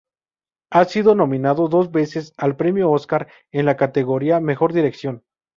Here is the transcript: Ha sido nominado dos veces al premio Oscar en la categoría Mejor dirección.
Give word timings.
Ha 0.71 0.85
sido 0.85 1.13
nominado 1.13 1.67
dos 1.67 1.91
veces 1.91 2.33
al 2.37 2.55
premio 2.55 2.89
Oscar 2.89 3.27
en 3.51 3.67
la 3.67 3.77
categoría 3.77 4.39
Mejor 4.39 4.73
dirección. 4.73 5.23